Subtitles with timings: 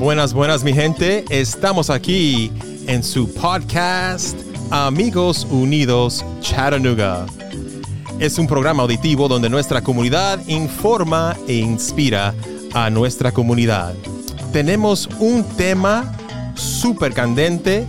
[0.00, 1.26] Buenas, buenas mi gente.
[1.28, 2.50] Estamos aquí
[2.86, 4.34] en su podcast
[4.70, 7.26] Amigos Unidos Chattanooga.
[8.18, 12.34] Es un programa auditivo donde nuestra comunidad informa e inspira
[12.72, 13.92] a nuestra comunidad.
[14.54, 16.10] Tenemos un tema
[16.54, 17.86] súper candente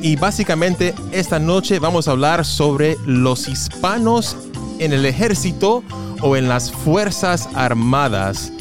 [0.00, 4.36] y básicamente esta noche vamos a hablar sobre los hispanos
[4.78, 5.82] en el ejército
[6.20, 8.52] o en las Fuerzas Armadas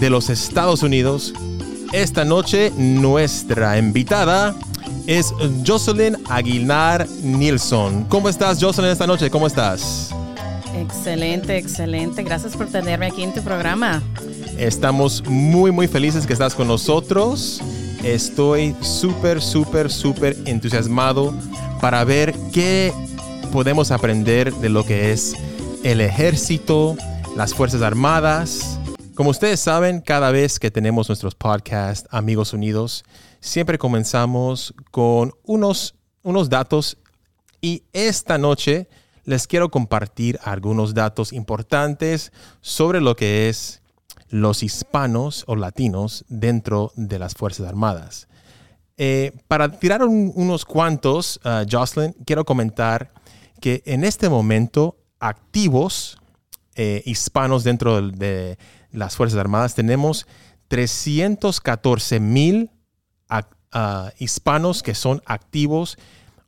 [0.00, 1.34] de los Estados Unidos.
[1.94, 4.52] Esta noche nuestra invitada
[5.06, 5.32] es
[5.64, 8.06] Jocelyn Aguilar Nilsson.
[8.08, 9.30] ¿Cómo estás, Jocelyn, esta noche?
[9.30, 10.10] ¿Cómo estás?
[10.76, 12.24] Excelente, excelente.
[12.24, 14.02] Gracias por tenerme aquí en tu programa.
[14.58, 17.62] Estamos muy, muy felices que estás con nosotros.
[18.02, 21.32] Estoy súper, súper, súper entusiasmado
[21.80, 22.92] para ver qué
[23.52, 25.36] podemos aprender de lo que es
[25.84, 26.96] el ejército,
[27.36, 28.80] las Fuerzas Armadas.
[29.14, 33.04] Como ustedes saben, cada vez que tenemos nuestros podcasts Amigos Unidos,
[33.38, 35.94] siempre comenzamos con unos,
[36.24, 36.98] unos datos
[37.60, 38.88] y esta noche
[39.24, 43.82] les quiero compartir algunos datos importantes sobre lo que es
[44.30, 48.26] los hispanos o latinos dentro de las Fuerzas Armadas.
[48.96, 53.12] Eh, para tirar unos cuantos, uh, Jocelyn, quiero comentar
[53.60, 56.18] que en este momento activos
[56.74, 58.58] eh, hispanos dentro de,
[58.94, 60.26] las Fuerzas Armadas tenemos
[60.68, 62.70] 314 mil
[63.30, 65.98] uh, hispanos que son activos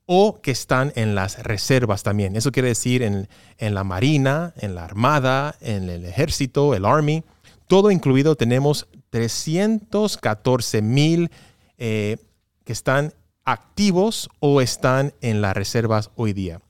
[0.07, 2.37] o que están en las reservas también.
[2.37, 7.25] Eso quiere decir en, la Marina, en la Armada, en el Ejército, el Army.
[7.67, 11.31] Todo incluido tenemos 314 mil
[11.79, 12.19] eh,
[12.65, 16.61] que están activos o están en las reservas hoy día.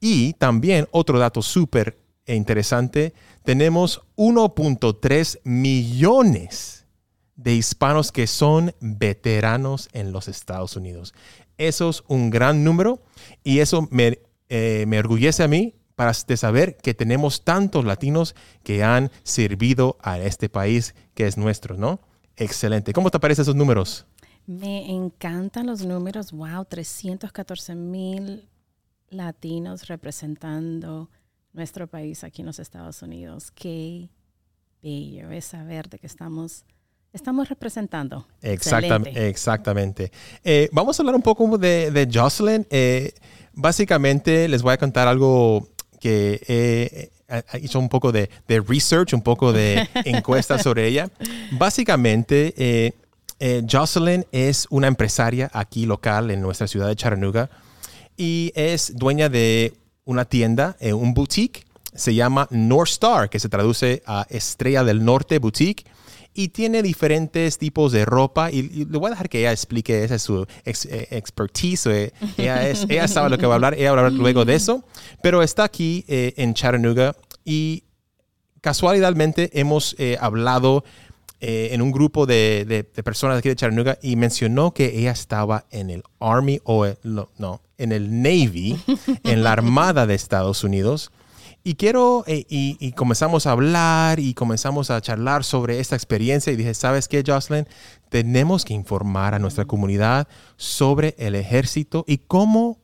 [0.00, 6.86] Y también otro dato súper interesante, tenemos 1.3 millones
[7.36, 11.14] de hispanos que son veteranos en los Estados Unidos.
[11.58, 13.02] Eso es un gran número
[13.42, 18.82] y eso me, eh, me orgullece a mí para saber que tenemos tantos latinos que
[18.82, 22.00] han servido a este país que es nuestro, ¿no?
[22.36, 22.92] Excelente.
[22.92, 24.06] ¿Cómo te parecen esos números?
[24.46, 26.32] Me encantan los números.
[26.32, 28.48] Wow, 314 mil
[29.10, 31.10] latinos representando
[31.52, 33.50] nuestro país aquí en los Estados Unidos.
[33.50, 34.08] Qué
[34.82, 36.64] bello es saber de que estamos
[37.12, 38.26] estamos representando.
[38.40, 39.28] Exactamente.
[39.28, 40.12] exactamente.
[40.44, 42.66] Eh, vamos a hablar un poco de, de Jocelyn.
[42.70, 43.12] Eh,
[43.52, 45.68] básicamente les voy a contar algo
[46.00, 47.10] que he,
[47.54, 51.10] hecho un poco de, de, research, un poco de encuesta sobre ella.
[51.52, 52.92] Básicamente, eh,
[53.70, 57.50] Jocelyn es una empresaria aquí local en nuestra ciudad de Chattanooga
[58.16, 59.74] y es dueña de
[60.04, 61.64] una tienda, un boutique.
[61.94, 65.84] Se llama North Star, que se traduce a Estrella del Norte Boutique
[66.34, 70.14] y tiene diferentes tipos de ropa y, le voy a dejar que ella explique, esa
[70.14, 74.00] es su eh, expertise, eh, ella, es, sabe lo que va a hablar, ella va
[74.00, 74.84] a hablar luego de eso,
[75.22, 77.14] pero está aquí eh, en Chattanooga
[77.44, 77.84] y
[78.60, 80.84] casualmente hemos hablado
[81.40, 86.04] en un grupo de, personas aquí de Chattanooga y mencionó que ella estaba en el
[86.20, 88.80] Army o no, en el Navy,
[89.24, 91.10] en la Armada de Estados Unidos.
[91.64, 96.56] Y quiero, eh, y, comenzamos a hablar y comenzamos a charlar sobre esta experiencia y
[96.56, 97.68] dije, ¿sabes qué, Jocelyn?
[98.08, 100.26] Tenemos que informar a nuestra comunidad
[100.56, 102.80] sobre el ejército y cómo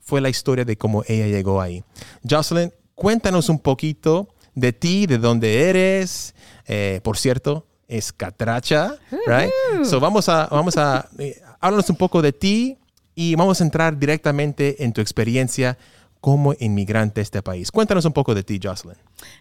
[0.00, 1.84] fue la historia de cómo ella llegó ahí.
[2.28, 6.34] Jocelyn, cuéntanos un poquito de ti, de dónde eres.
[6.66, 9.50] Eh, por cierto, es catracha, right?
[9.84, 12.78] So vamos a, vamos a, eh, háblanos un poco de ti
[13.14, 15.78] y vamos a entrar directamente en tu experiencia
[16.24, 17.70] como inmigrante a este país.
[17.70, 18.96] Cuéntanos un poco de ti, Jocelyn.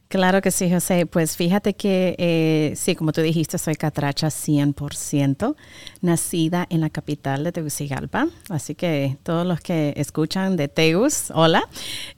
[0.09, 1.05] Claro que sí, José.
[1.05, 5.55] Pues fíjate que, eh, sí, como tú dijiste, soy catracha 100%,
[6.01, 8.27] nacida en la capital de Tegucigalpa.
[8.49, 11.63] Así que todos los que escuchan de Tegus, hola.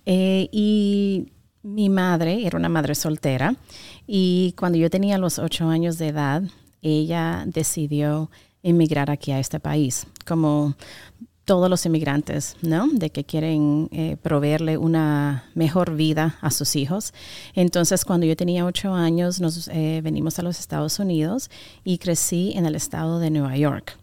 [0.07, 3.55] Eh, y mi madre era una madre soltera
[4.07, 6.43] y cuando yo tenía los ocho años de edad,
[6.81, 8.31] ella decidió
[8.63, 10.08] emigrar aquí a este país.
[10.25, 10.75] Como
[11.46, 12.88] todos los inmigrantes, ¿no?
[12.92, 17.14] De que quieren eh, proveerle una mejor vida a sus hijos.
[17.53, 21.50] Entonces, cuando yo tenía ocho años, nos eh, venimos a los Estados Unidos
[21.84, 23.97] y crecí en el estado de Nueva York.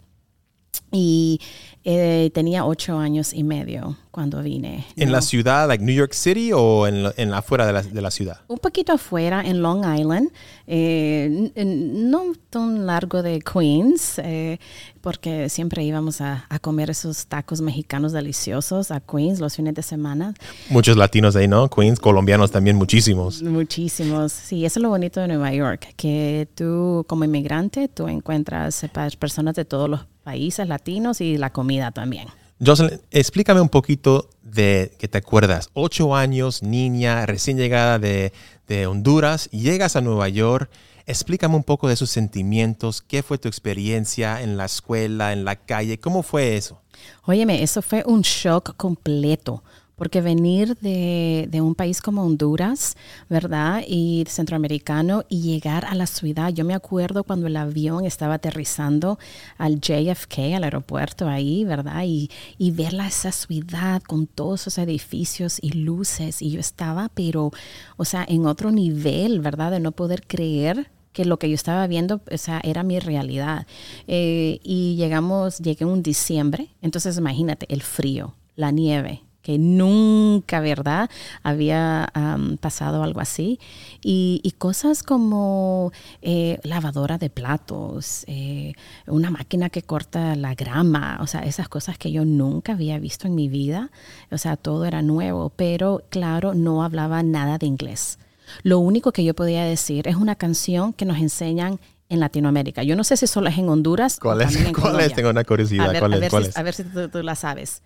[0.90, 1.40] Y
[1.84, 4.86] eh, tenía ocho años y medio cuando vine.
[4.96, 5.12] ¿En ¿no?
[5.12, 8.00] la ciudad, like New York City o en, la- en la afuera de la, de
[8.02, 8.40] la ciudad?
[8.48, 10.30] Un poquito afuera, en Long Island,
[10.66, 14.58] eh, no tan largo de Queens, eh,
[15.00, 19.82] porque siempre íbamos a, a comer esos tacos mexicanos deliciosos a Queens los fines de
[19.82, 20.34] semana.
[20.69, 21.69] Muchos latinos ahí, ¿no?
[21.69, 23.42] Queens, colombianos también, muchísimos.
[23.42, 24.30] Muchísimos.
[24.32, 28.90] Sí, eso es lo bonito de Nueva York, que tú como inmigrante, tú encuentras eh,
[29.19, 32.28] personas de todos los países latinos y la comida también.
[32.64, 35.70] Jocelyn, explícame un poquito de que te acuerdas.
[35.74, 38.32] Ocho años, niña, recién llegada de,
[38.69, 40.70] de Honduras, llegas a Nueva York.
[41.04, 43.02] Explícame un poco de esos sentimientos.
[43.02, 45.98] ¿Qué fue tu experiencia en la escuela, en la calle?
[45.98, 46.80] ¿Cómo fue eso?
[47.24, 49.64] Óyeme, eso fue un shock completo,
[49.97, 52.97] porque venir de, un país como Honduras,
[53.29, 53.83] ¿verdad?
[53.87, 56.50] Y centroamericano y llegar a la ciudad.
[56.50, 59.19] Yo me acuerdo cuando el avión estaba aterrizando
[59.59, 62.03] al JFK, al aeropuerto ahí, ¿verdad?
[62.05, 66.43] Y, y verla esa ciudad con todos esos edificios y luces.
[66.43, 67.53] Y yo estaba, pero,
[67.97, 69.71] o sea, en otro nivel, ¿verdad?
[69.71, 73.67] De no poder creer que lo que yo estaba viendo o sea, era mi realidad.
[74.06, 81.11] Eh, y llegamos, llegué un diciembre, entonces imagínate el frío, la nieve, que nunca, ¿verdad?
[81.43, 83.59] Había am, pasado algo así.
[84.03, 85.93] Y, y cosas como
[86.23, 88.75] eh, lavadora de platos, eh,
[89.06, 93.27] una máquina que corta la grama, o sea, esas cosas que yo nunca había visto
[93.27, 93.91] en mi vida.
[94.31, 98.19] O sea, todo era nuevo, pero claro, no hablaba nada de inglés.
[98.62, 102.83] Lo único que yo podía decir es una canción que nos enseñan en Latinoamérica.
[102.83, 104.19] Yo no sé si solo es en Honduras.
[104.19, 104.49] o ¿Cuál es?
[104.49, 105.12] también en ¿Cuál es?
[105.12, 105.17] Colombia.
[105.17, 105.89] Tengo una curiosidad.
[105.89, 106.21] A ver, ¿Cuál a es?
[106.21, 106.56] ver ¿Cuál si, es?
[106.56, 107.83] a ver si tú, tú la sabes.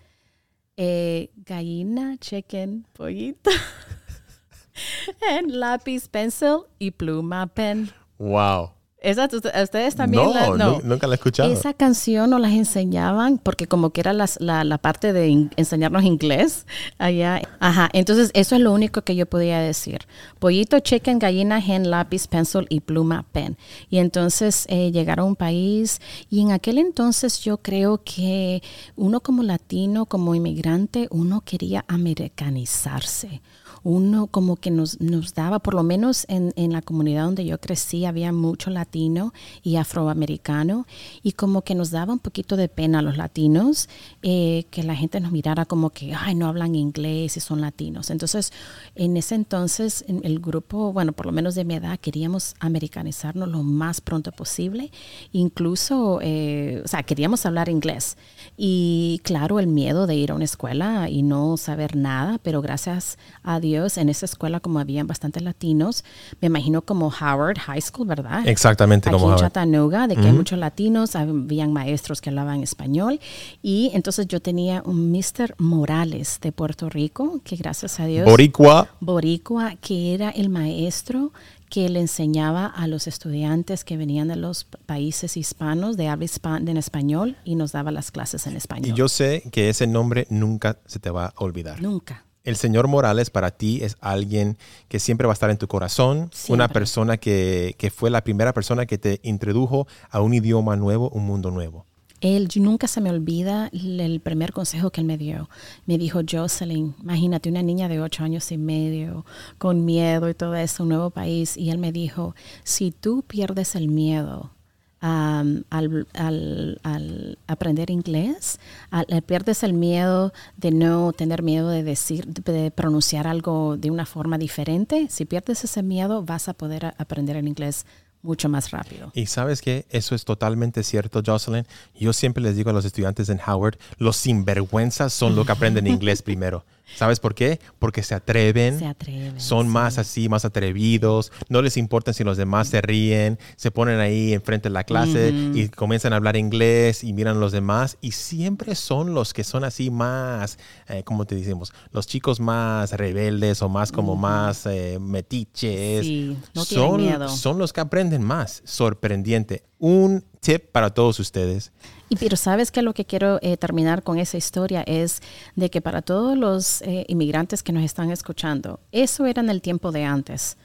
[0.77, 3.49] Eh, gallina, chicken, pollito.
[5.29, 7.89] and lápiz, pencil y pluma, pen.
[8.19, 8.76] Wow.
[9.09, 11.51] Esa, tú- ¿Ustedes también No, la- nu- nunca la he escuchado.
[11.51, 15.51] Esa canción nos las enseñaban porque como que era las- la, la parte de in-
[15.55, 16.65] enseñarnos inglés
[16.97, 17.41] allá.
[17.59, 19.99] Ajá, entonces eso es lo único que yo podía decir.
[20.39, 23.57] Pollito, chicken, gallina, hen, lápiz, pencil y pluma, pen.
[23.89, 28.61] Y entonces eh, llegar a un país y en aquel entonces yo creo que
[28.95, 33.41] uno como latino, como inmigrante, uno quería americanizarse
[33.87, 37.57] uno como que nos, nos daba, por lo menos en, en la comunidad donde yo
[37.57, 40.85] crecí, había mucho latino y afroamericano,
[41.23, 43.87] y como que nos daba un poquito de pena a los latinos
[44.23, 48.09] eh, que la gente nos mirara como que, ay, no hablan inglés y son latinos.
[48.09, 48.51] Entonces,
[48.95, 53.47] en ese entonces, en el grupo, bueno, por lo menos de mi edad, queríamos americanizarnos
[53.47, 54.91] lo más pronto posible,
[55.31, 58.17] incluso, eh, o sea, queríamos hablar inglés.
[58.57, 63.17] Y claro, el miedo de ir a una escuela y no saber nada, pero gracias
[63.43, 66.03] a Dios, en esa escuela, como habían bastantes latinos,
[66.41, 68.47] me imagino como Howard High School, ¿verdad?
[68.47, 69.41] Exactamente Aquí como en Howard.
[69.41, 73.19] Chattanooga, de que hay muchos latinos, habían maestros que hablaban español.
[73.61, 75.55] Y entonces yo tenía un Mr.
[75.59, 78.25] Morales de Puerto Rico, que gracias a Dios.
[78.25, 78.87] Boricua.
[78.99, 81.31] Boricua, que era el maestro
[81.69, 86.69] que le enseñaba a los estudiantes que venían de los países hispanos de habla hispan-
[86.69, 88.87] en español y nos daba las clases en español.
[88.89, 91.81] Y yo sé que ese nombre nunca se te va a olvidar.
[91.81, 92.23] Nunca.
[92.47, 94.57] El señor Morales para ti es alguien
[94.87, 98.53] que siempre va a estar en tu corazón, una persona que, que fue la primera
[98.53, 101.85] persona que te introdujo a un idioma nuevo, un mundo nuevo.
[102.21, 105.49] Él nunca se me olvida el el primer consejo que él me dio.
[105.87, 109.25] Me dijo, Jocelyn, imagínate una niña de ocho años y medio,
[109.57, 111.57] con miedo y todo eso, un nuevo país.
[111.57, 112.33] Y él me dijo,
[112.63, 114.51] si tú pierdes el miedo
[114.99, 118.59] am, al, al- al aprender inglés,
[118.89, 123.91] al- al- pierdes el miedo de no tener miedo de decir, de pronunciar algo de
[123.91, 127.85] una forma diferente, si pierdes ese miedo vas a poder aprender el inglés
[128.23, 129.11] mucho más rápido.
[129.13, 131.65] Y sabes que eso es totalmente cierto, Jocelyn.
[131.97, 135.85] Yo siempre les digo a los estudiantes en Howard, los sinvergüenzas son los que aprenden
[135.87, 136.65] inglés primero.
[136.95, 137.59] ¿Sabes por qué?
[137.79, 139.71] Porque se atreven, Se atreven, son sí.
[139.71, 144.33] más así, más atrevidos, no les importa si los demás se ríen, se ponen ahí
[144.33, 148.11] enfrente de la clase y comienzan a hablar inglés y miran a los demás y
[148.11, 151.73] siempre son los que son así más, eh, ¿cómo te decimos?
[151.91, 156.05] Los chicos más rebeldes o más como más eh, metiches.
[156.05, 157.29] Sí, no tienen son, miedo.
[157.29, 158.61] son los que aprenden más.
[158.65, 159.63] Sorprendente.
[159.79, 161.71] Un tip para todos ustedes.
[162.09, 165.21] Y pero sabes que lo que quiero eh, terminar con esa historia es
[165.55, 169.61] de que para todos los eh, inmigrantes que nos están escuchando, eso era en el
[169.61, 170.57] tiempo de antes.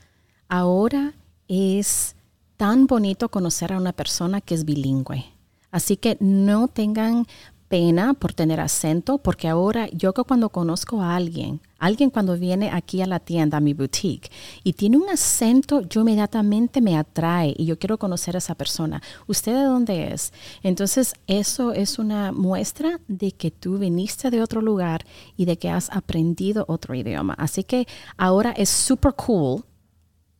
[0.48, 1.14] Ahora
[1.48, 2.14] es
[2.56, 5.24] tan bonito conocer a una persona que es bilingüe.
[5.72, 7.26] Así que no tengan
[7.72, 13.00] pena por tener acento, porque ahora yo cuando conozco a alguien, alguien cuando viene aquí
[13.00, 14.30] a la tienda, a mi boutique,
[14.62, 19.00] y tiene un acento, yo inmediatamente me atrae y yo quiero conocer a esa persona.
[19.26, 20.34] ¿Usted de dónde es?
[20.62, 25.06] Entonces, eso es una muestra de que tú viniste de otro lugar
[25.38, 27.32] y de que has aprendido otro idioma.
[27.38, 27.86] Así que
[28.18, 29.64] ahora es super cool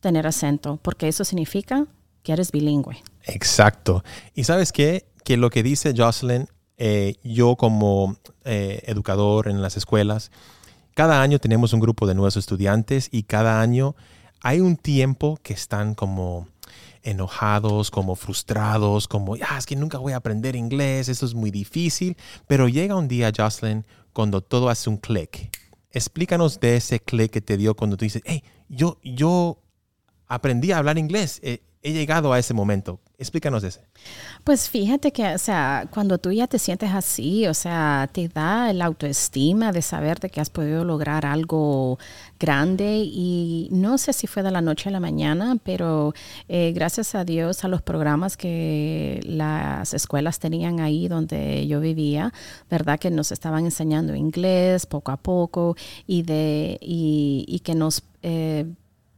[0.01, 1.87] tener acento, porque eso significa
[2.21, 3.01] que eres bilingüe.
[3.23, 4.03] Exacto.
[4.35, 5.07] ¿Y sabes qué?
[5.23, 10.31] Que lo que dice Jocelyn eh, yo como eh, educador en las escuelas,
[10.93, 13.95] cada año tenemos un grupo de nuevos estudiantes y cada año
[14.41, 16.47] hay un tiempo que están como
[17.01, 21.51] enojados, como frustrados, como, ah, es que nunca voy a aprender inglés, esto es muy
[21.51, 22.15] difícil,
[22.47, 25.49] pero llega un día, Jocelyn, cuando todo hace un clic.
[25.91, 29.59] Explícanos de ese clic que te dio cuando tú dices, hey, yo, yo
[30.27, 31.39] aprendí a hablar inglés.
[31.43, 32.99] Eh, he llegado a ese momento.
[33.19, 33.81] Explícanos ese.
[34.43, 38.71] Pues fíjate que, o sea, cuando tú ya te sientes así, o sea, te da
[38.71, 41.99] el autoestima de saber de que has podido lograr algo
[42.39, 46.13] grande y no sé si fue de la noche a la mañana, pero
[46.49, 52.33] eh, gracias a Dios a los programas que las escuelas tenían ahí donde yo vivía,
[52.69, 55.77] verdad que nos estaban enseñando inglés poco a poco
[56.07, 58.65] y de y, que nos eh,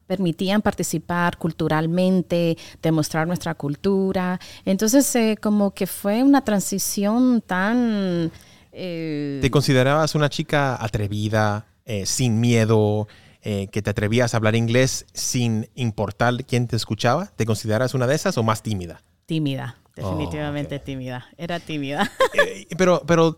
[0.08, 4.40] permitían participar culturalmente, demostrar nuestra cultura.
[4.66, 8.32] Entonces, eh, como que fue una transición tan...
[8.72, 13.08] Eh, ¿Te considerabas una chica atrevida, eh, sin miedo,
[13.44, 17.28] que te atrevías a hablar inglés sin importar quién te escuchaba?
[17.28, 19.04] ¿Te consideras una de esas o más tímida?
[19.28, 21.28] Tímida, definitivamente oh, tímida.
[21.38, 22.12] Era tímida.
[22.76, 23.38] pero, pero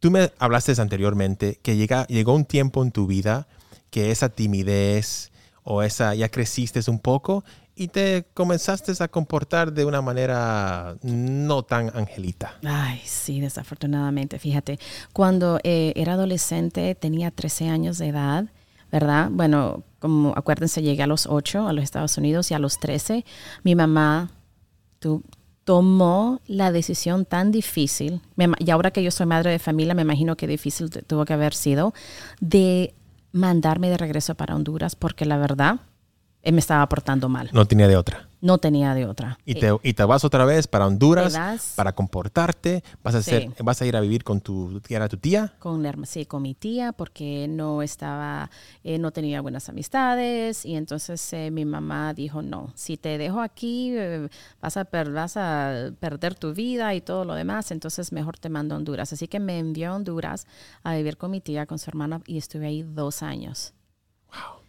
[0.00, 3.46] tú me hablaste anteriormente que llega, llegó un tiempo en tu vida
[3.90, 5.30] que esa timidez,
[5.64, 7.42] o esa ya creciste un poco
[7.74, 12.54] y te comenzaste a comportar de una manera no tan angelita.
[12.64, 14.38] Ay, sí, desafortunadamente.
[14.38, 14.78] Fíjate,
[15.12, 18.44] cuando eh, era adolescente tenía 13 años de edad,
[18.92, 19.28] ¿verdad?
[19.32, 23.24] Bueno, como acuérdense, llegué a los 8 a los Estados Unidos y a los 13
[23.64, 24.30] mi mamá
[25.64, 28.20] tomó la decisión tan difícil,
[28.58, 31.54] y ahora que yo soy madre de familia, me imagino que difícil tuvo que haber
[31.54, 31.92] sido,
[32.40, 32.94] de
[33.34, 35.80] mandarme de regreso para Honduras porque la verdad
[36.42, 37.50] él me estaba portando mal.
[37.52, 38.28] No tenía de otra.
[38.44, 39.38] No tenía de otra.
[39.46, 42.84] Y te, y te vas otra vez para Honduras para comportarte.
[43.02, 45.54] Vas a, hacer, vas a ir a vivir con tu, ¿era tu tía?
[45.58, 48.50] Con, sí, con mi tía porque no estaba,
[48.82, 50.66] eh, no tenía buenas amistades.
[50.66, 54.28] Y entonces eh, mi mamá dijo, no, si te dejo aquí eh,
[54.60, 57.70] vas, a vas a perder tu vida y todo lo demás.
[57.70, 59.10] Entonces mejor te mando a Honduras.
[59.10, 60.46] Así que me envió a Honduras
[60.82, 63.72] a vivir con mi tía, con su hermana y estuve ahí dos años.
[64.28, 64.60] Wow.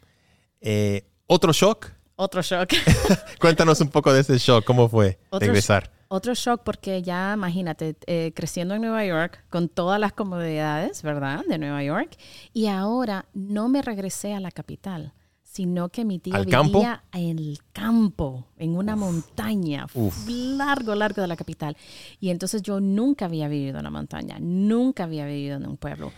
[1.27, 1.87] ¿Otro shock?
[2.17, 2.69] Otro shock.
[3.39, 4.63] Cuéntanos un poco de ese shock.
[4.63, 5.91] ¿Cómo fue regresar?
[6.07, 11.43] Otro shock porque ya, imagínate, eh, creciendo en Nueva York con todas las comodidades, ¿verdad?
[11.47, 12.15] De Nueva York.
[12.53, 17.59] Y ahora no me regresé a la capital, sino que mi tía vivía en el
[17.73, 19.87] campo, en una montaña,
[20.27, 21.75] largo, largo de la capital.
[22.21, 26.13] Y entonces yo nunca había vivido en la montaña, nunca había vivido en un pueblo.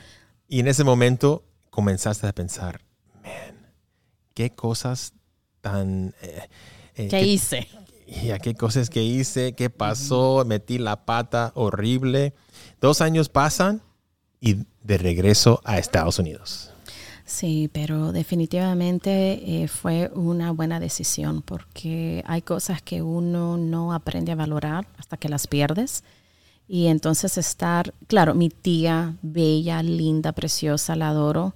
[0.47, 2.81] Y en ese momento comenzaste a pensar,
[3.23, 3.71] man,
[4.33, 5.13] qué cosas
[5.61, 6.13] tan...
[6.21, 6.47] Eh,
[6.95, 7.67] eh, ¿Qué, hice?
[8.23, 12.33] Ya, qué cosas que hice, qué pasó, metí la pata horrible.
[12.81, 13.81] Dos años pasan
[14.39, 16.71] y de regreso a Estados Unidos.
[17.27, 24.31] Sí, pero definitivamente eh, fue una buena decisión porque hay cosas que uno no aprende
[24.31, 26.05] a valorar hasta que las pierdes.
[26.69, 31.53] Y entonces estar, claro, mi tía, bella, linda, preciosa, la adoro,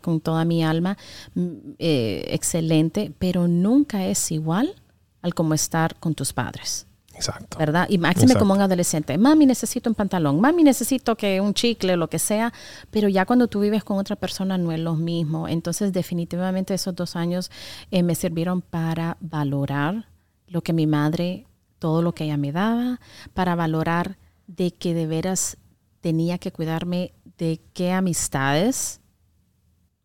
[0.00, 0.96] con toda mi alma,
[1.34, 1.48] mm,
[1.78, 4.74] eh, excelente, pero nunca es igual
[5.22, 6.86] al como estar con tus padres.
[7.14, 7.58] Exacto.
[7.58, 7.86] ¿Verdad?
[7.90, 9.18] Y máxime como un adolescente.
[9.18, 10.40] Mami, necesito un pantalón.
[10.40, 12.50] Mami, necesito que un chicle, lo que sea.
[12.90, 15.46] Pero ya cuando tú vives con otra persona no es lo mismo.
[15.46, 17.50] Entonces, definitivamente esos dos años
[17.90, 20.06] eh, me sirvieron para valorar
[20.46, 21.46] lo que mi madre,
[21.78, 23.00] todo lo que ella me daba,
[23.34, 25.58] para valorar de que de veras
[26.00, 29.00] tenía que cuidarme de qué amistades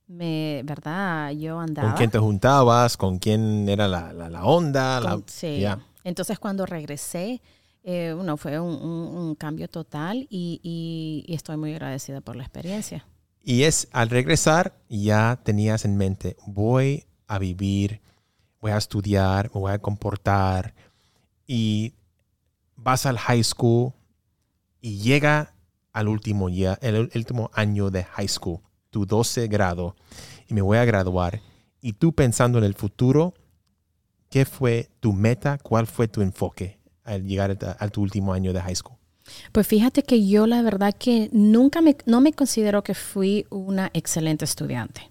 [0.07, 1.31] me, ¿verdad?
[1.31, 1.89] Yo andaba.
[1.89, 2.97] ¿Con quién te juntabas?
[2.97, 5.19] ¿Con quién era la, la, onda?
[5.27, 5.63] sí.
[6.03, 7.41] Entonces cuando regresé,
[7.83, 13.07] eh, bueno, fue un, cambio total y, y, estoy muy agradecida por la experiencia.
[13.43, 18.01] Y es, al regresar, ya tenías en mente, voy a vivir,
[18.61, 20.75] voy a estudiar, me voy a comportar
[21.47, 21.95] y
[22.75, 23.93] vas al high school
[24.79, 25.55] y llega
[25.91, 28.59] al último, día, el último año de high school
[28.95, 29.93] tu 12 grado
[30.47, 31.41] y me voy a graduar.
[31.81, 33.33] Y tú pensando en el futuro,
[34.29, 35.57] ¿qué fue tu meta?
[35.57, 38.95] ¿Cuál fue tu enfoque al llegar a, tu último año de high school?
[39.51, 43.91] Pues fíjate que yo la verdad que nunca me, no me considero que fui una
[43.93, 45.09] excelente estudiante.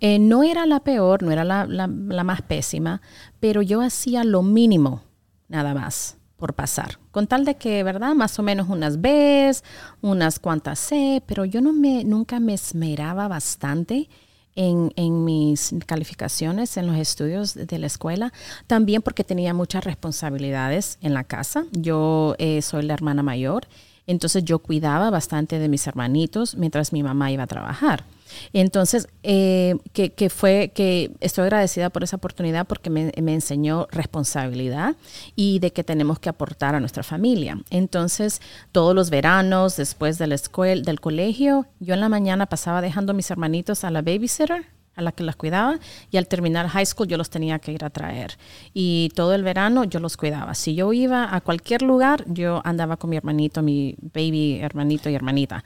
[0.00, 1.86] Eh, no era la peor, no era la, la,
[2.24, 3.00] más pésima,
[3.40, 5.00] pero yo hacía lo mínimo,
[5.48, 6.98] nada más, por pasar.
[7.10, 8.14] Con tal de que, ¿verdad?
[8.14, 9.62] Más o menos unas Bs,
[10.00, 14.08] unas cuantas C, pero yo no me, nunca me esmeraba bastante
[14.56, 18.32] en, en, mis calificaciones en los estudios de la escuela,
[18.66, 21.64] también porque tenía muchas responsabilidades en la casa.
[21.72, 23.66] Yo eh, soy la hermana mayor,
[24.06, 28.04] entonces yo cuidaba bastante de mis hermanitos mientras mi mamá iba a trabajar.
[28.52, 34.96] Entonces, eh, que, fue que estoy agradecida por esa oportunidad porque me, enseñó responsabilidad
[35.36, 37.58] y de que tenemos que aportar a nuestra familia.
[37.70, 38.40] Entonces,
[38.72, 43.12] todos los veranos, después de la escuela, del colegio, yo en la mañana pasaba dejando
[43.12, 44.66] a mis hermanitos a la babysitter
[44.96, 45.78] a la que las cuidaba
[46.10, 48.36] y al terminar high school yo los tenía que ir a traer
[48.72, 50.54] y todo el verano yo los cuidaba.
[50.54, 55.14] Si yo iba a cualquier lugar, yo andaba con mi hermanito, mi baby hermanito y
[55.14, 55.64] hermanita.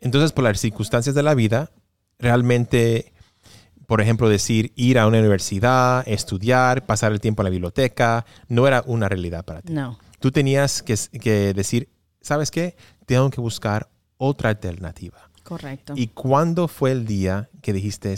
[0.00, 1.70] Entonces, por las circunstancias de la vida,
[2.18, 3.12] realmente,
[3.86, 8.66] por ejemplo, decir ir a una universidad, estudiar, pasar el tiempo en la biblioteca, no
[8.66, 9.72] era una realidad para ti.
[9.72, 9.98] No.
[10.18, 11.88] Tú tenías que, que decir,
[12.20, 12.76] ¿sabes qué?
[13.06, 15.30] Tengo que buscar otra alternativa.
[15.42, 15.92] Correcto.
[15.96, 18.14] ¿Y cuándo fue el día que dijiste,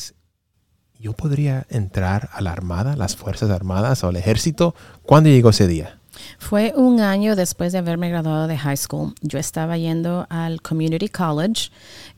[0.98, 4.74] yo podría entrar a la Armada, las Fuerzas Armadas o al Ejército?
[5.02, 5.97] ¿Cuándo llegó ese día?
[6.38, 9.14] Fue un año después de haberme graduado de high school.
[9.22, 11.70] Yo estaba yendo al Community College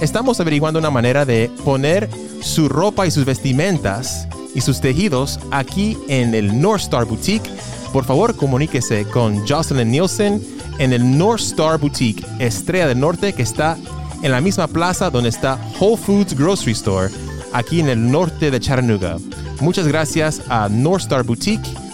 [0.00, 2.08] estamos averiguando una manera de poner
[2.40, 7.50] su ropa y sus vestimentas y sus tejidos aquí en el North Star Boutique.
[7.92, 10.42] Por favor, comuníquese con Jocelyn Nielsen
[10.78, 13.76] en el North Star Boutique, Estrella del Norte, que está
[14.22, 17.12] en la misma plaza donde está Whole Foods Grocery Store,
[17.52, 19.18] aquí en el norte de Chattanooga.
[19.60, 21.85] Muchas gracias a North Star Boutique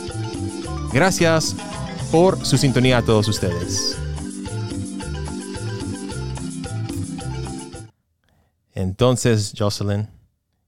[0.92, 1.56] Gracias
[2.10, 3.96] por su sintonía a todos ustedes.
[8.74, 10.08] Entonces, Jocelyn,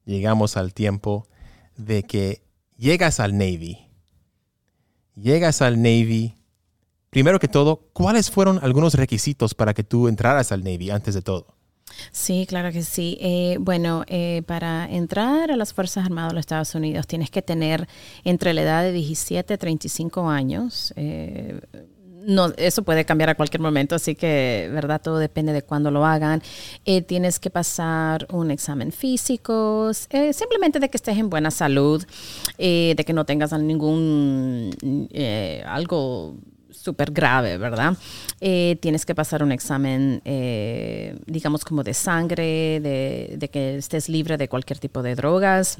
[0.07, 1.29] llegamos al tiempo
[1.77, 2.43] de que
[2.79, 3.91] llegas al Navy.
[5.15, 6.35] Llegas al Navy.
[7.11, 11.23] Primero que todo, ¿cuáles fueron algunos requisitos para que tú entraras al Navy antes de
[11.23, 11.55] todo?
[12.11, 13.19] Sí, claro que sí.
[13.21, 17.43] Eh, bueno, eh, para entrar a las Fuerzas Armadas de los Estados Unidos tienes que
[17.43, 17.89] tener
[18.25, 20.93] entre la edad de 17 y 35 años.
[20.97, 21.61] Eh,
[22.27, 24.99] no, eso puede cambiar a cualquier momento, así que, ¿verdad?
[25.03, 26.43] Todo depende de cuándo lo hagan.
[27.07, 32.03] tienes que pasar un examen físico, simplemente de que estés en buena salud,
[32.57, 34.71] de que no tengas ningún
[35.67, 36.39] algo
[36.85, 37.97] súper grave, ¿verdad?
[38.41, 44.37] Eh, tienes que pasar un examen, eh, digamos, como de sangre, de, que estés libre
[44.37, 45.79] de cualquier tipo de drogas.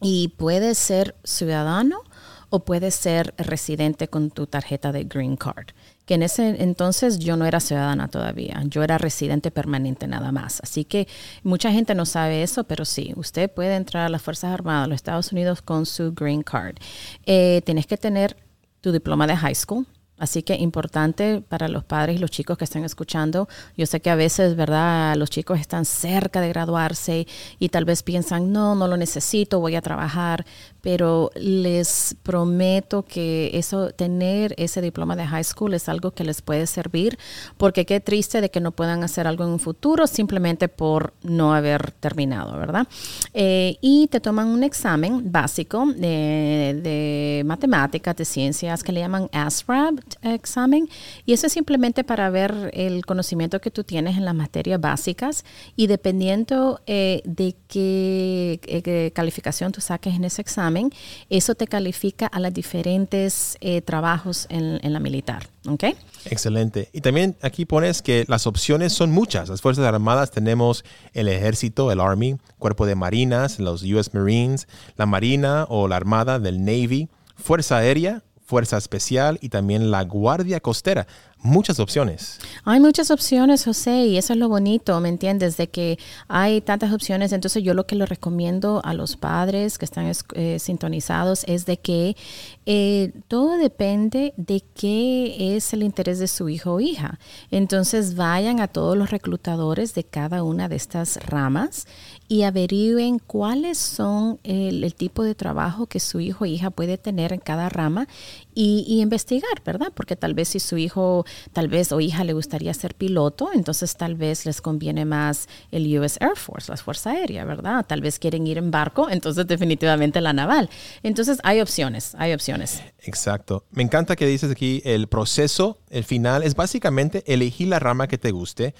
[0.00, 2.00] Y puedes ser ciudadano
[2.48, 5.68] o puedes ser residente con tu tarjeta de Green Card
[6.04, 10.60] que en ese entonces yo no era ciudadana todavía, yo era residente permanente nada más.
[10.60, 11.06] Así que
[11.42, 14.88] mucha gente no sabe eso, pero sí, usted puede entrar a las Fuerzas Armadas de
[14.88, 16.76] los Estados Unidos con su green card.
[17.24, 18.36] Eh, tienes que tener
[18.80, 19.86] tu diploma de high school,
[20.22, 23.48] Así que importante para los padres y los chicos que están escuchando.
[23.76, 25.16] Yo sé que a veces, ¿verdad?
[25.16, 27.26] Los chicos están cerca de graduarse
[27.58, 30.44] y tal vez piensan, no, no lo necesito, voy a trabajar
[30.82, 36.42] pero les prometo que eso, tener ese diploma de high school es algo que les
[36.42, 37.18] puede servir,
[37.56, 41.54] porque qué triste de que no puedan hacer algo en un futuro simplemente por no
[41.54, 42.88] haber terminado, ¿verdad?
[43.32, 49.30] Eh, y te toman un examen básico de, de matemáticas, de ciencias, que le llaman
[49.32, 50.88] ASRAB examen,
[51.26, 55.44] y eso es simplemente para ver el conocimiento que tú tienes en las materias básicas,
[55.76, 60.90] y dependiendo eh, de qué, eh, calificación tú saques en ese examen,
[61.30, 65.48] eso te califica a los diferentes eh, trabajos en, la militar.
[65.68, 65.84] ¿ok?
[66.26, 66.88] Excelente.
[66.92, 69.48] Y también aquí pones que las opciones son muchas.
[69.48, 75.06] Las Fuerzas Armadas tenemos el Ejército, el Army, Cuerpo de Marinas, los US Marines, la
[75.06, 78.22] Marina o la Armada del Navy, Fuerza Aérea,
[78.52, 81.06] Fuerza Especial y también la Guardia Costera
[81.42, 82.38] muchas opciones.
[82.64, 85.56] Hay muchas opciones, José, y eso es lo bonito, ¿me entiendes?
[85.56, 87.32] De que hay tantas opciones.
[87.32, 91.78] Entonces yo lo que le recomiendo a los padres que están eh, sintonizados es de
[91.78, 92.16] que
[92.64, 97.18] eh, todo depende de qué es el interés de su hijo o hija.
[97.50, 101.86] Entonces vayan a todos los reclutadores de cada una de estas ramas
[102.28, 107.32] y averigüen cuáles son el, tipo de trabajo que su hijo o hija puede tener
[107.32, 108.06] en cada rama
[108.54, 109.92] y, y investigar, ¿verdad?
[109.94, 113.96] Porque tal vez si su hijo tal vez o hija le gustaría ser piloto, entonces
[113.96, 117.84] tal vez les conviene más el US Air Force, la Fuerza Aérea, ¿verdad?
[117.86, 120.68] Tal vez quieren ir en barco, entonces definitivamente la naval.
[121.02, 122.82] Entonces hay opciones, hay opciones.
[123.00, 123.64] Exacto.
[123.70, 128.18] Me encanta que dices aquí el proceso, el final, es básicamente elegir la rama que
[128.18, 128.74] te guste.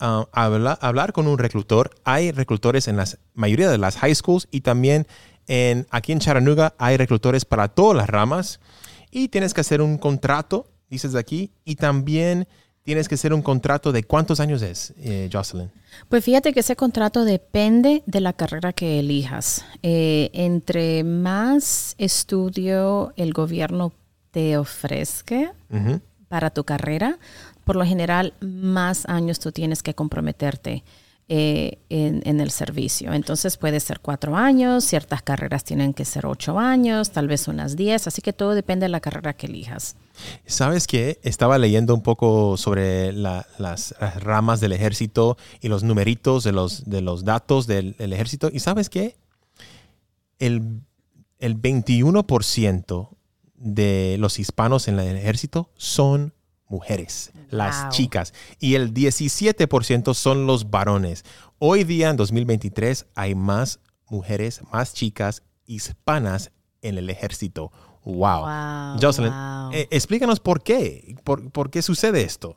[0.00, 1.90] Uh, hablar con un reclutor.
[2.02, 5.06] Hay reclutores en la mayoría de las high schools y también
[5.46, 8.60] en, aquí en Chattanooga hay reclutores para todas las ramas
[9.10, 12.46] y tienes que hacer un contrato dices aquí, y también
[12.84, 15.70] tienes que hacer un contrato de cuántos años es, eh, Jocelyn.
[16.08, 19.64] Pues fíjate que ese contrato depende de la carrera que elijas.
[19.82, 23.92] Eh, entre más estudio el gobierno
[24.30, 25.54] te ofrezca
[26.28, 27.18] para tu carrera,
[27.64, 30.84] por lo general más años tú tienes que comprometerte.
[31.26, 33.14] Eh, en, el servicio.
[33.14, 37.76] Entonces puede ser cuatro años, ciertas carreras tienen que ser ocho años, tal vez unas
[37.76, 39.96] diez, así que todo depende de la carrera que elijas.
[40.44, 41.20] ¿Sabes qué?
[41.22, 47.00] Estaba leyendo un poco sobre las, ramas del ejército y los numeritos de los, de
[47.00, 48.50] los datos del, ejército.
[48.52, 49.16] ¿Y sabes qué?
[50.38, 50.82] El,
[51.38, 53.08] el 21%
[53.54, 56.34] de los hispanos en el ejército son
[56.74, 61.24] mujeres, las chicas, y el 17% son los varones.
[61.60, 66.50] Hoy día, en 2023, hay más mujeres, más chicas hispanas
[66.82, 67.70] en el ejército.
[68.04, 68.98] Wow.
[69.00, 69.32] Jocelyn,
[69.72, 72.56] eh, explícanos por qué, por, por qué sucede esto.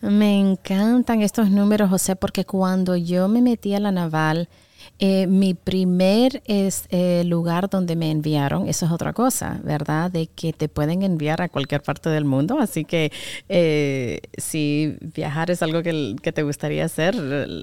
[0.00, 4.48] Me encantan estos números, José, porque cuando yo me metí a la naval,
[5.00, 10.10] eh, mi primer es, eh, lugar donde me enviaron, eso es otra cosa, ¿verdad?
[10.10, 13.12] De que te pueden enviar a cualquier parte del mundo, así que
[13.48, 17.14] eh, si viajar es algo que, que, te gustaría hacer,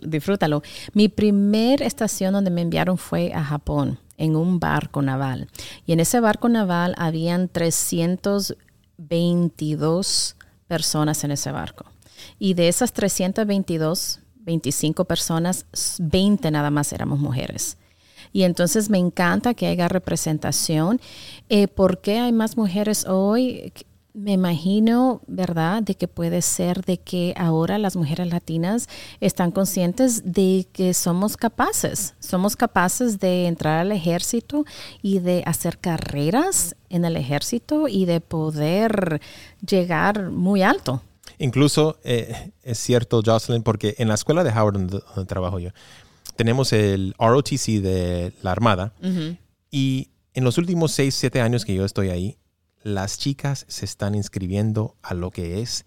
[0.02, 0.64] disfrútalo.
[0.94, 5.50] Mi primer estación donde me enviaron fue a Japón, en un barco naval.
[5.86, 11.86] Y en ese barco naval habían 322 personas en ese barco.
[12.40, 15.66] Y de esas 322 25 personas,
[16.00, 17.78] 20 nada más éramos mujeres.
[18.32, 21.00] Y entonces me encanta que haya representación.
[21.50, 23.72] Eh, ¿Por qué hay más mujeres hoy?
[24.14, 28.88] Me imagino, ¿verdad?, de que puede ser de que ahora las mujeres latinas
[29.20, 34.64] están conscientes de que somos capaces, somos capaces de entrar al ejército
[35.02, 39.22] y de hacer carreras en el ejército y de poder
[39.66, 41.02] llegar muy alto.
[41.38, 45.72] Incluso eh, es cierto, Jocelyn, porque en la escuela de Howard, donde, trabajo yo,
[46.36, 48.94] tenemos el ROTC de la Armada
[49.72, 52.38] y en los últimos 6, 7 años que yo estoy ahí,
[52.84, 55.86] las chicas se están inscribiendo a lo que es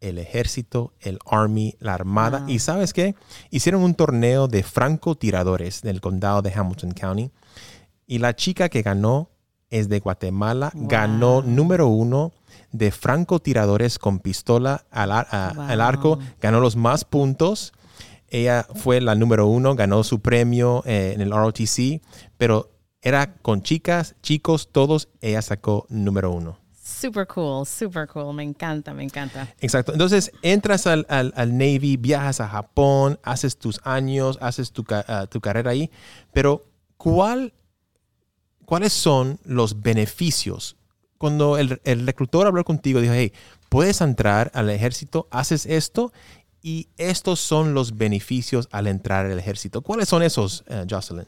[0.00, 2.44] el ejército, el Army, la Armada.
[2.48, 3.14] Y sabes qué?
[3.50, 7.30] Hicieron un torneo de francotiradores del condado de Hamilton County.
[8.06, 9.30] Y la chica que ganó
[9.72, 12.32] es de Guatemala, ganó número uno
[12.70, 15.10] de francotiradores con pistola al,
[15.80, 17.72] arco, ganó los más puntos.
[18.28, 22.00] Ella fue la número uno, ganó su premio eh, en el ROTC,
[22.38, 22.70] pero
[23.02, 26.58] era con chicas, chicos, todos, ella sacó número uno.
[26.82, 28.32] super cool, super cool.
[28.34, 29.48] Me encanta, me encanta.
[29.60, 29.92] Exacto.
[29.92, 35.26] Entonces, entras al, al- al Navy, viajas a Japón, haces tus años, haces tu, ah,
[35.28, 35.90] tu carrera ahí,
[36.32, 36.64] pero
[36.96, 37.52] ¿cuál,
[38.72, 40.76] ¿cuáles son los beneficios?
[41.18, 43.30] Cuando el, el reclutor habló contigo, dijo, hey,
[43.68, 46.10] puedes entrar al ejército, haces esto
[46.62, 49.82] y estos son los beneficios al entrar al ejército.
[49.82, 51.26] ¿Cuáles son esos, eh, Jocelyn?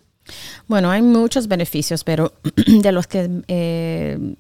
[0.69, 2.33] Bueno, hay muchos beneficios, pero
[2.67, 4.37] de los que eh,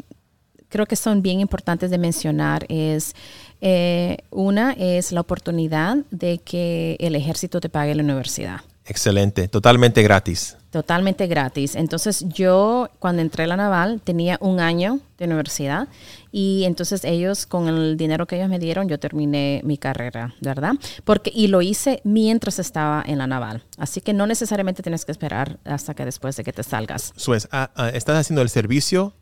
[0.70, 3.14] creo que son bien importantes de mencionar es,
[3.60, 8.62] eh, una es la oportunidad de que el ejército te pague la universidad.
[8.86, 10.56] Excelente, totalmente gratis.
[10.74, 11.76] Totalmente gratis.
[11.76, 15.87] Entonces yo cuando entré a la naval tenía un año de universidad
[16.32, 20.72] y entonces ellos con el dinero que ellos me dieron yo terminé mi carrera, ¿verdad?
[21.04, 23.62] Porque y lo hice mientras estaba en la naval.
[23.78, 27.12] Así que no necesariamente tienes que esperar hasta que después de que te salgas.
[27.14, 29.14] Suez, ah, ah, estás haciendo el servicio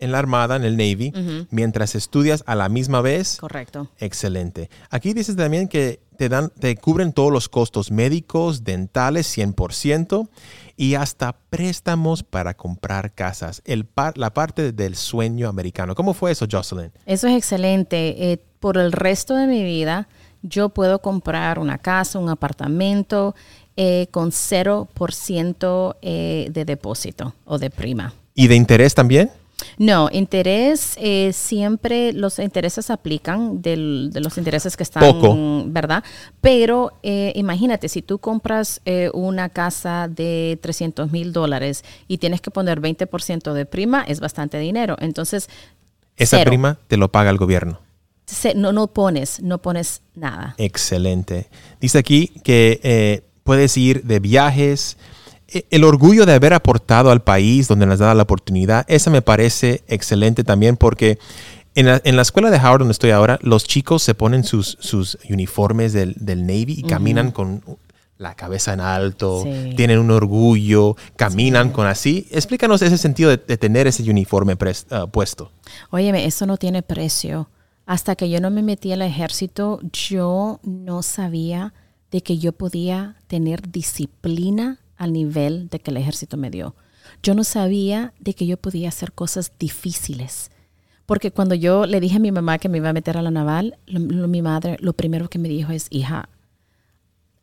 [0.00, 1.12] en la Armada, en el Navy,
[1.50, 3.36] mientras estudias a la misma vez.
[3.36, 3.88] Correcto.
[3.98, 4.68] Excelente.
[4.90, 10.28] Aquí dices también que te dan, te cubren todos los costos médicos, dentales, 100%
[10.76, 13.62] y hasta préstamos para comprar casas.
[13.64, 15.94] El par- la parte del sueño americano.
[15.94, 16.90] ¿Cómo fue eso, Jocelyn?
[17.06, 18.32] Eso es excelente.
[18.32, 20.08] Eh, por el resto de mi vida,
[20.42, 23.36] yo puedo comprar una casa, un apartamento
[23.76, 28.12] eh, con 0% eh, de depósito o de prima.
[28.34, 29.30] ¿Y de interés también?
[29.76, 35.36] No, interés, eh, siempre los intereses aplican del- de los intereses que están, Poco.
[35.66, 36.04] ¿verdad?
[36.40, 42.40] Pero eh, imagínate, si tú compras eh, una casa de 300 mil dólares y tienes
[42.40, 44.96] que poner 20% de prima, es bastante dinero.
[45.00, 45.48] Entonces,
[46.16, 46.50] Esa Cero.
[46.50, 47.80] prima te lo paga el gobierno.
[48.26, 50.54] se- no, no pones, no pones nada.
[50.58, 51.48] Excelente.
[51.80, 54.98] Dice aquí que eh, puedes ir de viajes.
[55.48, 59.22] E- El orgullo de haber aportado al país donde nos da la oportunidad, esa me
[59.22, 61.18] parece excelente también porque
[61.74, 64.76] en la, en la escuela de Howard donde estoy ahora, los chicos se ponen sus,
[64.80, 67.62] sus uniformes del, del Navy y caminan con
[68.16, 69.74] la cabeza en alto, Sí.
[69.76, 72.26] tienen un orgullo, caminan con así.
[72.32, 75.52] Explícanos ese sentido de, de tener ese uniforme pres- ah, puesto.
[75.90, 77.48] Óyeme, eso no tiene precio.
[77.86, 81.72] Hasta que yo no me metí al ejército, yo no sabía
[82.10, 86.74] de que yo podía tener disciplina al nivel de que el ejército me dio.
[87.22, 90.50] Yo no sabía de que yo podía hacer cosas difíciles.
[91.06, 93.30] Porque cuando yo le dije a mi mamá que me iba a meter a la
[93.30, 96.28] naval, lo- lo- mi madre lo primero que me dijo es, hija,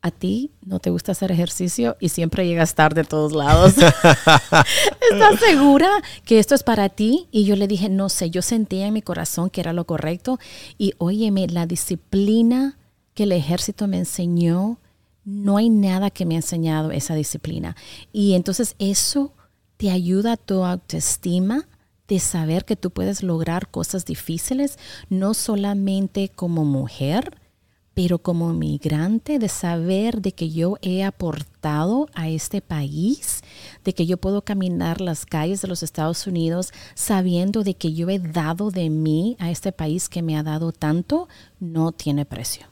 [0.02, 3.74] a ti no te gusta hacer ejercicio y siempre llegas tarde a todos lados.
[5.10, 5.88] ¿Estás segura
[6.24, 7.26] que esto es para ti?
[7.32, 10.38] Y yo le dije, no sé, yo sentía en mi corazón que era lo correcto.
[10.78, 12.78] Y óyeme, la disciplina
[13.14, 14.78] que el ejército me enseñó,
[15.26, 17.76] no hay nada que me ha enseñado esa disciplina.
[18.12, 19.34] Y entonces eso
[19.76, 21.68] te ayuda a tu autoestima
[22.08, 24.78] de saber que tú puedes lograr cosas difíciles,
[25.10, 27.40] no solamente como mujer,
[27.92, 33.42] pero como migrante, de saber de que yo he aportado a este país,
[33.84, 38.08] de que yo puedo caminar las calles de los Estados Unidos sabiendo de que yo
[38.10, 42.66] he dado de mí a este país que me ha dado tanto, no tiene precio.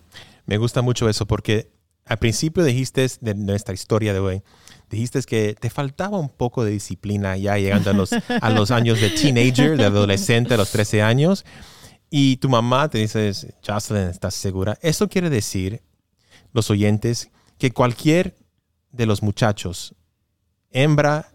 [0.47, 1.74] Me gusta mucho eso porque
[2.07, 4.43] al principio dijiste de nuestra historia de hoy,
[4.91, 9.01] dijiste que te faltaba un poco de disciplina ya llegando a los, a los años
[9.01, 11.45] de teenager, de adolescente, a los 13 años.
[12.11, 13.33] Y tu mamá te dice,
[13.67, 14.79] Jocelyn, ¿estás segura?
[14.83, 15.83] Eso quiere decir,
[16.53, 18.37] los oyentes, que cualquier
[18.93, 19.95] de los muchachos,
[20.71, 21.33] hembra,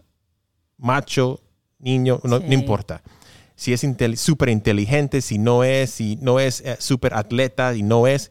[0.78, 1.42] macho,
[1.78, 3.02] niño, no, importa.
[3.56, 3.84] Si es
[4.16, 8.30] súper inteligente, si no es, si no es súper atleta, y no es,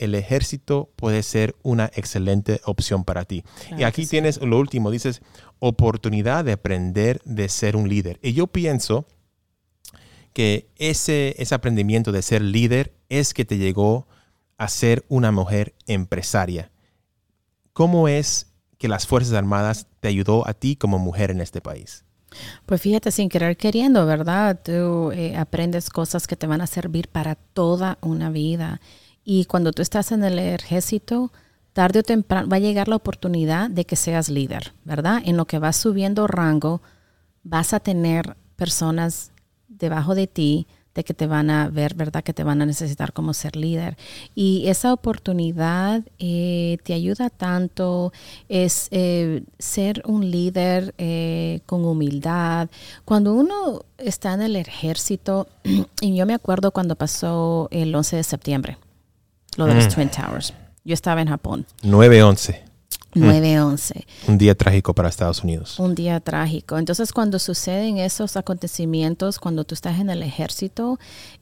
[0.00, 3.42] el ejército puede ser una excelente opción para ti.
[3.42, 4.10] Claro y aquí sí.
[4.10, 5.22] tienes lo último, dices,
[5.58, 8.18] oportunidad de aprender de ser un líder.
[8.22, 9.06] Y yo pienso
[10.32, 14.08] que ese, ese aprendimiento de ser líder es que te llegó
[14.56, 16.70] a ser una mujer empresaria.
[17.72, 22.04] ¿Cómo es que las Fuerzas Armadas te ayudó a ti como mujer en este país?
[22.66, 24.60] Pues fíjate, sin querer queriendo, ¿verdad?
[24.62, 28.80] Tú eh, aprendes cosas que te van a servir para toda una vida.
[29.24, 31.32] Y cuando tú estás en el ejército,
[31.72, 35.22] tarde o temprano va a llegar la oportunidad de que seas líder, ¿verdad?
[35.24, 36.80] En lo que vas subiendo rango,
[37.42, 39.32] vas a tener personas
[39.68, 42.24] debajo de ti de que te van a ver, ¿verdad?
[42.24, 43.96] Que te van a necesitar como ser líder.
[44.34, 48.12] Y esa oportunidad eh, te ayuda tanto,
[48.48, 52.68] es eh, ser un líder eh, con humildad.
[53.04, 55.46] Cuando uno está en el ejército,
[56.00, 58.78] y yo me acuerdo cuando pasó el 11 de septiembre,
[59.56, 60.52] lo de los Twin Towers.
[60.84, 61.66] Yo estaba en Japón.
[61.82, 62.70] 9-11.
[63.14, 64.04] 9-11.
[64.28, 65.80] Un día trágico para Estados Unidos.
[65.80, 66.78] Un día trágico.
[66.78, 70.98] Entonces, cuando suceden esos acontecimientos, cuando tú estás en el ejército,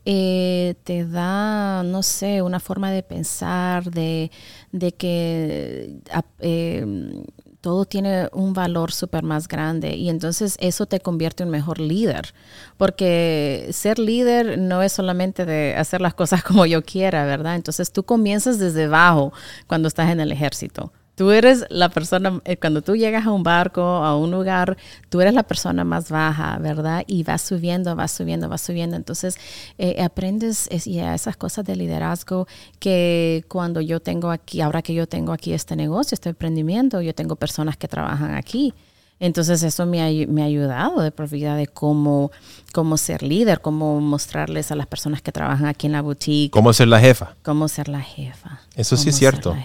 [0.07, 4.31] eh, te da, no sé, una forma de pensar, de,
[4.73, 6.01] de que
[6.41, 7.15] eh,
[7.61, 12.35] todo tiene un valor súper más grande y entonces eso te convierte en mejor líder,
[12.77, 17.57] porque ser líder no es solamente de hacer las cosas como yo quiera, ¿verdad?
[17.57, 19.33] Entonces tú comienzas desde abajo
[19.67, 20.93] cuando estás en el ejército.
[21.19, 24.77] Tú eres la persona, eh, cuando tú llegas a un barco, a un lugar,
[25.09, 27.03] tú eres la persona más baja, ¿verdad?
[27.09, 28.95] Y vas subiendo, vas subiendo, vas subiendo.
[28.95, 29.37] Entonces,
[29.79, 32.47] eh, aprendes esas cosas de liderazgo
[32.79, 37.13] que cuando yo tengo aquí, ahora que yo tengo aquí este negocio, este emprendimiento, yo
[37.17, 38.73] tengo personas que trabajan aquí.
[39.19, 42.31] Entonces eso me ha, me ha ayudado de vida de cómo,
[42.73, 46.53] cómo ser líder, cómo mostrarles a las personas que trabajan aquí en la boutique.
[46.53, 47.35] Cómo ser la jefa.
[47.43, 48.61] Cómo ser la jefa.
[48.77, 49.57] Eso sí es cierto.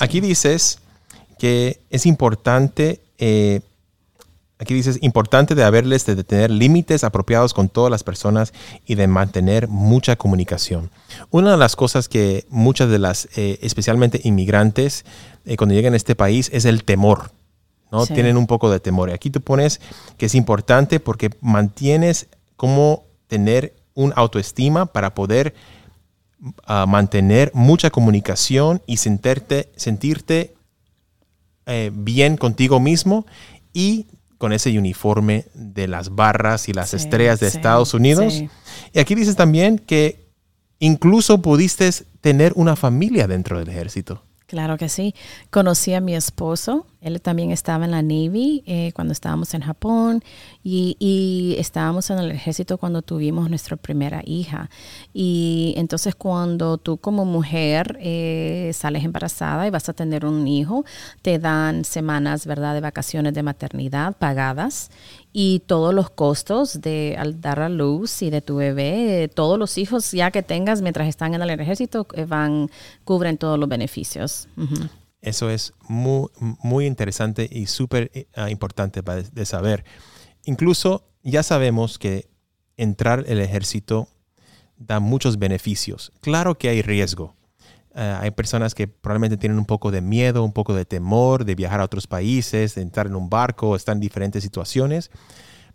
[0.00, 0.80] Aquí dices
[1.38, 3.60] que es importante, eh,
[4.58, 8.52] aquí dices, importante de haberles de tener límites apropiados con todas las personas
[8.86, 10.90] y de mantener mucha comunicación.
[11.30, 15.04] Una de las cosas que muchas de las, eh, especialmente inmigrantes,
[15.44, 17.30] eh, cuando llegan a este país, es el temor.
[17.92, 18.04] ¿no?
[18.06, 19.10] Tienen un poco de temor.
[19.10, 19.80] Y aquí tú pones
[20.18, 25.54] que es importante porque mantienes cómo tener un autoestima para poder
[26.66, 30.55] ah, mantener mucha comunicación y sentirte, sentirte
[31.66, 33.26] eh, bien contigo mismo
[33.72, 34.06] y
[34.38, 38.42] con ese uniforme de las barras y las estrellas de Estados Unidos.
[38.92, 40.28] Y aquí dices también que
[40.78, 44.22] incluso pudiste tener una familia dentro del ejército.
[44.46, 45.12] Claro que sí.
[45.50, 46.86] Conocí a mi esposo.
[47.00, 50.22] Él también estaba en la Navy eh, cuando estábamos en Japón
[50.62, 54.70] y, estábamos en el ejército cuando tuvimos nuestra primera hija.
[55.12, 60.84] Y entonces cuando tú como mujer eh, sales embarazada y vas a tener un hijo,
[61.22, 64.90] te dan semanas, ¿verdad?, de vacaciones de maternidad pagadas
[65.38, 69.76] y todos los costos de al dar a luz y de tu bebé, todos los
[69.76, 72.70] hijos ya que tengas mientras están en el ejército eh, van
[73.04, 74.48] cubren todos los beneficios.
[75.20, 79.84] Eso es muy, muy interesante y súper ah, importante de saber.
[80.44, 82.30] Incluso ya sabemos que
[82.78, 84.08] entrar al ejército
[84.78, 86.12] da muchos beneficios.
[86.22, 87.35] Claro que hay riesgo.
[87.98, 91.54] Eh, hay personas que probablemente tienen un poco de miedo, un poco de temor de
[91.54, 95.10] viajar a otros países, de entrar en un barco, están en diferentes situaciones.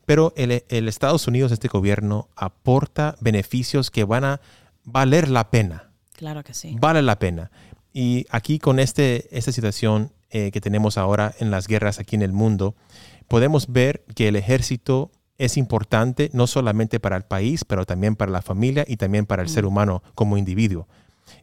[0.06, 0.52] Pero el,
[0.88, 4.42] Estados Unidos, este gobierno, aporta beneficios que van a
[4.84, 5.92] valer la pena.
[6.14, 6.76] Claro que sí.
[6.80, 7.50] Vale la pena.
[7.92, 12.22] Y aquí con este, esta situación eh, que tenemos ahora en las guerras aquí en
[12.22, 12.76] el mundo,
[13.28, 18.32] podemos ver que el ejército es importante no solamente para el país, pero también para
[18.32, 20.88] la familia y también para el ser humano como individuo.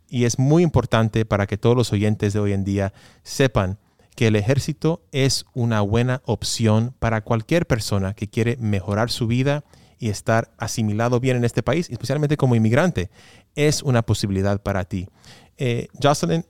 [0.09, 2.93] Y es muy importante para que todos los oyentes de hoy en día
[3.23, 3.79] sepan
[4.17, 9.65] que el ejército es una buena opción para cualquier persona que quiere mejorar su vida
[9.99, 13.11] y estar asimilado bien en este país, especialmente como inmigrante.
[13.55, 15.09] Es una posibilidad para ti.
[15.57, 16.45] Eh, Jocelyn,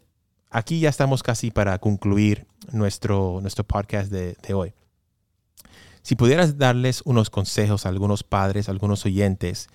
[0.51, 4.73] aquí ya estamos casi para concluir nuestro, nuestro podcast de, de hoy.
[6.03, 9.69] Si pudieras darles unos consejos a algunos padres, a algunos oyentes,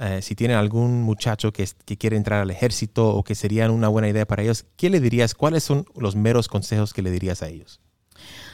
[0.00, 1.66] eh, si tienen algún muchacho que,
[1.98, 5.34] quiere entrar al ejército o que serían una buena idea para ellos, ¿qué le dirías?
[5.34, 7.80] ¿Cuáles son los meros consejos que le dirías a ellos?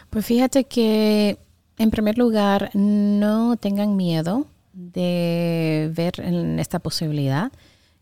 [0.09, 1.38] Pues fíjate que,
[1.76, 7.52] en primer lugar, no tengan miedo de ver en esta posibilidad.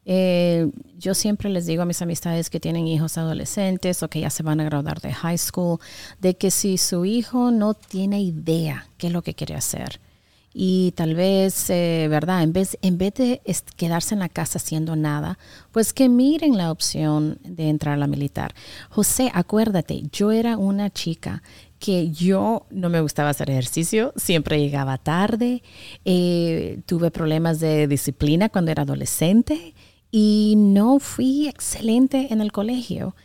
[0.04, 4.30] Eh, yo siempre les digo a mis amistades que tienen hijos adolescentes o que ya
[4.30, 5.78] se van a graduar de high school,
[6.20, 10.00] de que si su hijo no tiene idea qué es lo que quiere hacer,
[10.54, 12.42] y tal vez, eh, ¿verdad?
[12.42, 13.40] En vez, en vez de
[13.76, 15.38] quedarse en la casa haciendo nada,
[15.70, 18.54] pues que miren la opción de entrar a la militar.
[18.90, 21.42] José, acuérdate, yo era una chica
[21.78, 25.62] que yo no me gustaba hacer ejercicio, siempre llegaba tarde,
[26.04, 29.74] eh, tuve problemas de disciplina cuando era adolescente
[30.12, 33.16] y no fui excelente en el colegio.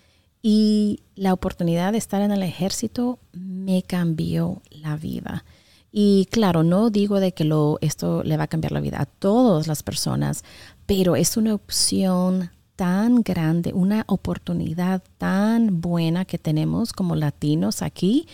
[0.42, 5.44] Y la oportunidad de estar en el ejército me cambió la vida.
[5.92, 9.06] Y claro, no digo de que lo, esto le va a cambiar la vida a
[9.06, 10.44] todas las personas,
[10.86, 18.28] pero es una opción tan grande, una oportunidad tan buena que tenemos como latinos aquí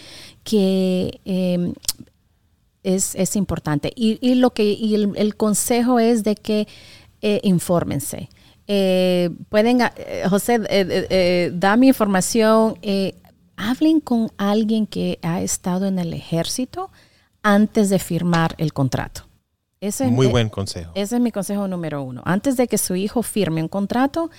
[0.44, 1.74] que em,
[2.84, 3.94] es, importante.
[3.96, 6.68] Y, lo que y el, consejo es de que
[7.22, 8.30] eh, infórmense.
[8.68, 12.76] Eh, pueden, eh, José, eh, da mi información,
[13.56, 16.90] hablen con alguien que ha estado en el ejército
[17.44, 19.28] antes de firmar el contrato.
[19.80, 20.92] Ese Muy buen consejo.
[20.96, 22.22] Ese es mi consejo número uno.
[22.26, 24.32] Antes de que su hijo firme un contrato,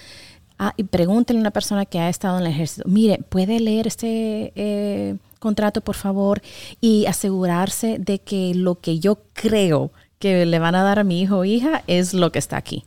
[0.58, 3.88] Ah, y pregúntenle a una persona que ha estado en el ejército, mire, ¿puede leer
[3.88, 6.42] este eh, contrato, por favor?
[6.80, 9.90] Y asegurarse de que lo que yo creo
[10.20, 12.84] que le van a dar a mi hijo o hija es lo que está aquí.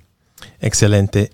[0.62, 1.32] Excelente.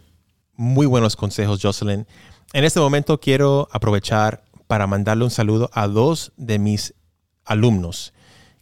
[0.56, 2.08] Muy buenos consejos, Jocelyn.
[2.52, 6.96] En este momento quiero aprovechar para mandarle un saludo a dos de mis
[7.46, 8.14] alumnos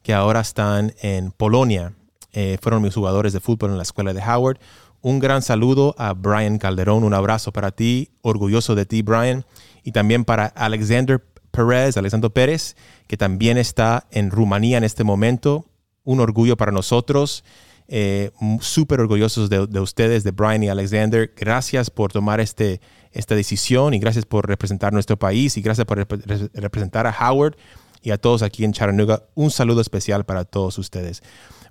[0.04, 1.94] que ahora están en Polonia.
[2.34, 4.60] Eh, fueron mis jugadores de fútbol en la escuela de Howard.
[5.02, 9.46] Un gran saludo a Brian Calderón, un abrazo para ti, orgulloso de ti, Brian,
[9.84, 12.76] y también para Alexander Pérez, Alexander Pérez,
[13.08, 15.66] que también está en Rumanía en este momento.
[16.04, 17.44] Un orgullo para nosotros.
[17.88, 18.32] Eh,
[18.62, 21.34] súper orgullosos de, ustedes, de Brian y Alexander.
[21.36, 22.80] Gracias por tomar este,
[23.12, 27.58] esta decisión y gracias por representar nuestro país y gracias por representar a Howard
[28.02, 29.24] y a todos aquí en Chattanooga.
[29.36, 31.22] Un saludo especial para todos ustedes.